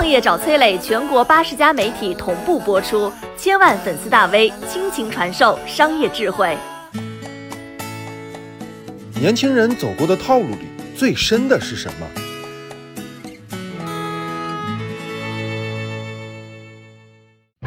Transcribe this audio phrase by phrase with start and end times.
[0.00, 6.56] 创业找崔磊，全国八十家媒体同步播出，千万粉丝大 V 倾情传授商业智慧。
[9.20, 12.06] 年轻人走过的套路里最深的是什么？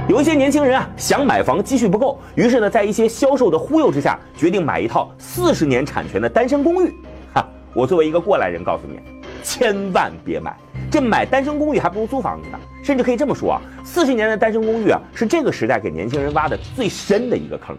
[0.09, 6.91] 有一些年轻人啊，想买房，积蓄不够，于是呢，在一些销售的忽悠之下，决定买一套四十年产权的单身公寓。
[7.31, 8.99] 哈，我作为一个过来人，告诉你，
[9.43, 10.57] 千万别买。
[10.93, 12.59] 这买单身公寓还不如租房子呢。
[12.83, 17.75] 甚至可以这么说啊，四十年的单身公寓啊，是这个时代给年轻人挖的最深的一个坑。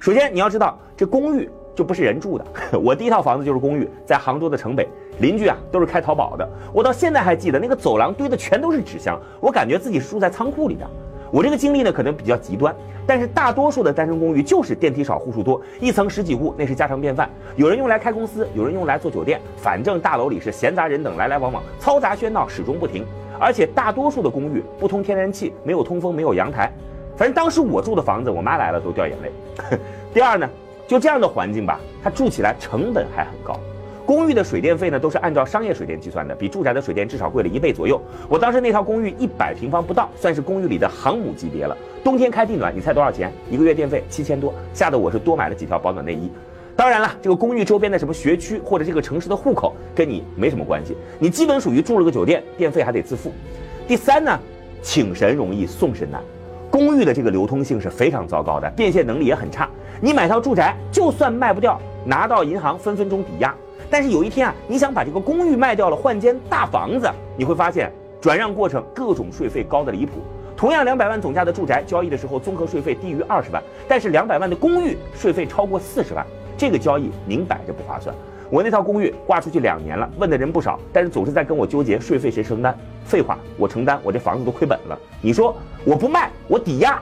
[0.00, 2.44] 首先，你要知道，这公寓就不是人住的。
[2.76, 4.88] 我第一套房子就是公寓，在杭州的城北，
[5.20, 6.48] 邻居啊都是开淘宝的。
[6.72, 10.90] 我到现在还记得那个走廊堆的全都是纸箱，我感觉自己是住在仓库里的。
[11.30, 12.74] 我这个经历呢，可能比较极端，
[13.06, 17.28] 但是大多数的单身公寓就是电梯少、户数多，一层十几户，那是家常便饭。
[17.56, 23.04] 有人用来开公司，有人用来做酒店，反正大楼里是闲杂人等来来往往，嘈杂喧闹始终不停。
[23.38, 26.72] 而且大多数的公寓不通天然气，没有通风，没有阳台。
[27.16, 29.78] 反正当时我住的房子，我妈来了都掉眼泪。
[30.14, 30.48] 第二呢，
[30.86, 33.58] 就这样的环境吧，它住起来成本还很高。
[34.06, 38.00] 公寓的水电费呢，都是按照商业水电计算的，比住宅的水电至少贵了一倍左右。
[38.28, 41.76] 我当时那套公寓一百平方不到，算是公寓里的航母级别了。
[42.04, 43.32] 冬天开地暖，你猜多少钱？
[43.50, 46.30] 一个月电费七千多，吓得我是多买了几条保暖内衣。
[46.76, 53.32] 当然了，这个公寓周边的什么学区或者这个城市的户口跟你没什么关系，你基本属于住了个酒店，电费还得自付。
[53.88, 54.38] 第三呢，
[54.82, 56.22] 请神容易送神难，
[56.70, 59.68] 公寓的这个流通性是非常糟糕的，变现能力也很差。
[60.00, 63.52] 你买套住宅，就算卖不掉，拿到银行分分钟抵押。
[63.90, 70.12] 但是有一天啊，你想把这个公寓卖掉了换间大房子，你会发现转让过程各种税费高的离谱。
[70.56, 76.26] 同样两百万总价的住宅交易的时候，综合税费低于二十万，但是两百万的公寓税费超过四十万，
[76.56, 78.14] 这个交易明摆着不划算。
[78.48, 82.76] 我那套公寓挂出去两年了，问的人不少，但是总是在跟我纠结税费谁承担。
[83.04, 84.98] 废话，我承担，我这房子都亏本了。
[85.20, 85.54] 你说
[85.84, 87.00] 我不卖，我抵押，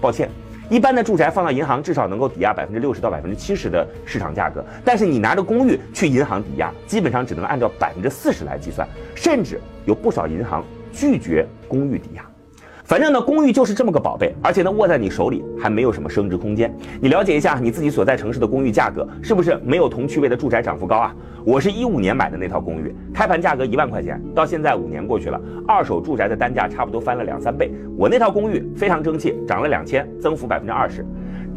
[0.00, 0.28] 抱歉。
[0.68, 4.64] 一般的住宅放到银行，至少能够抵押百分之六十到百分之七十的市场价格。
[4.84, 12.24] 但是你拿着公寓去银行抵押，基本上只能按照百分之四十来计算，甚至有不少银行拒绝公寓抵押。
[12.86, 16.72] 反正呢，公寓就是这么个宝贝，而且呢，握在你手里还没有什么升值空间。
[17.00, 21.12] 你了解一下你自己所在城市的公寓价格，是不是没有同区位的住宅涨幅高啊？
[21.44, 27.72] 我是一五年买的那套公寓，开盘价格一万块钱，到现在五年过去了，二手住宅的单价差不多翻了两三倍。
[27.98, 31.04] 我那套公寓非常争气，涨了两千，增幅百分之二十，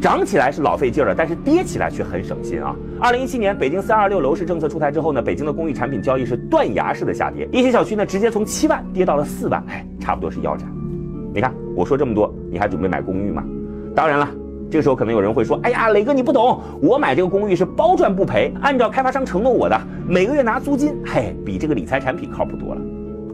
[0.00, 2.74] 涨起来是老费劲了，但是跌起来却很省心啊。
[3.00, 10.79] 二零一七年北京三二六楼市政策出台之后呢，北京的公寓产品交易是断崖式的下跌，一些小区呢直接从七万跌到了四万，哎，差不多是腰斩。
[11.32, 13.44] 你看我说这么多，你还准备买公寓吗？
[13.94, 14.28] 当然了，
[14.70, 22.80] 这个时候可能有人会说：“哎呀，磊哥你不懂，我买这个公寓是包赚不赔，按照开发商承诺我的，每个月拿租金，嘿，比这个理财产品靠谱多了。”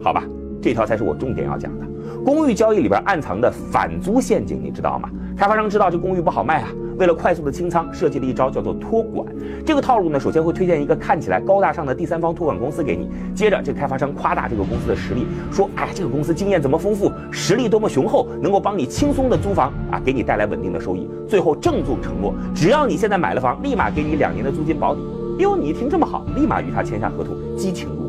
[0.01, 0.23] 好吧，
[0.61, 1.85] 这条才是我重点要讲的。
[2.23, 5.09] 公寓交易里边暗藏的反租陷阱，你知道吗？
[5.35, 9.27] 开发商知道这公寓不好卖啊，为了快速的清仓，设计了一招叫做托管。
[9.65, 21.07] 这个套路呢，首先会推荐一个看起来高大上的第三方托管公司给你，接着这开发商夸大这个公司的实力，说哎，这个公司经验怎么丰富，实力多么雄厚，能够帮你轻松的租房啊，给你带来稳定的收益。
[21.27, 25.01] 最后郑重承诺，只要你现在买了房，立马给你两年的租金保底。
[25.37, 28.06] 哟，你一听这么好，立马与他签下合同，激情如。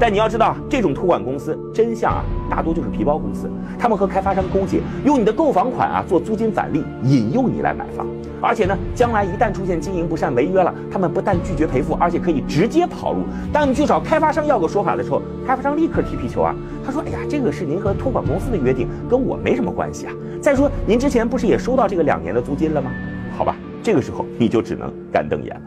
[0.00, 3.50] 但你要知道，这种托管公司真相啊，大多就是皮包公司。
[3.78, 8.06] 他们和开发商勾结，用你的购房款啊做租金返利，引诱你来买房。
[8.40, 13.24] 而且呢，将来一旦出现经营不善、违约了，他们不但拒绝赔付，而且可以直接跑路。
[13.52, 16.54] 当你去找开发商要个说法的时候，开发商立刻踢皮球啊！
[16.86, 20.12] 他说：“哎呀，这个是您和托管公司的约定，跟我没什么关系啊。
[20.40, 22.92] 再说，您之前不是也收到这个两年的租金了吗？
[23.36, 25.62] 好吧，这个时候你就只能干瞪眼了。”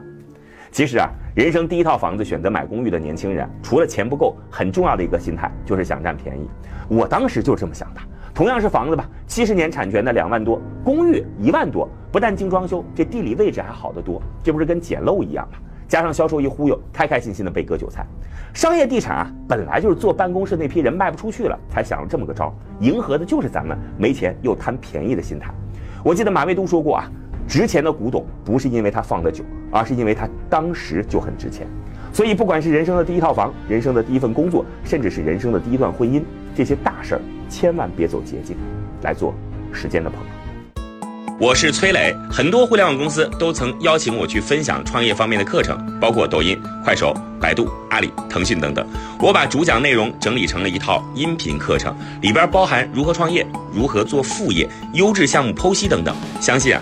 [0.71, 6.49] 其实啊，人生第一套房子选择买公寓的年轻人，除了钱不够，很重要的一个心态就是想占便宜。
[6.87, 7.99] 我当时就是这么想的。
[8.33, 15.57] 同样是房子吧，七十年产权的两万多，公寓一万多，不但精装修，这地理位置还好得多，这不是跟捡漏一样吗？
[15.89, 18.05] 加上销售一忽悠，开开心心的被割韭菜。
[18.53, 25.51] 商业地产啊，本来就是坐办公室那批人卖不出去了，才想了这么个招，迎合的就是咱们没钱又贪便宜的心态。
[26.01, 27.11] 我记得马未都说过啊。
[27.47, 31.67] 值钱的古董不是因为它放的久，而是因为它当时就很值钱。
[32.13, 36.21] 所以，不管是人生的第一套房、人生的第一份工作，甚至是人生的第一段婚姻，
[36.53, 38.57] 这些大事儿千万别走捷径，
[39.01, 39.33] 来做
[39.71, 40.25] 时间的朋友。
[41.39, 48.85] 我是崔磊，很多互联网公司都曾邀请我去分享创业方面的课程，包括抖音、快手、百度、阿里、腾讯等等。
[49.19, 56.13] 我把主讲内容整理成了一套音频课程，里边包含如何创业、如何做副业、优质项目剖析等等。
[56.39, 56.81] 相信啊。